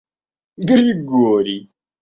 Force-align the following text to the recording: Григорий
Григорий 0.69 1.61